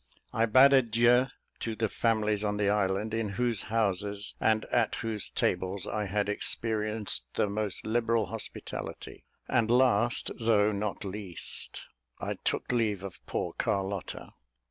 [0.33, 1.27] I bade adieu
[1.59, 6.27] to the families on the island, in whose houses and at whose tables I had
[6.27, 11.83] experienced the most liberal hospitality; and last, though not least,
[12.19, 14.33] I took leave of poor Carlotta.